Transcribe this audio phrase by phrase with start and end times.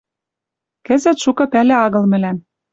[0.85, 2.37] Кӹзӹт шукы пӓлӹ агыл мӹлӓм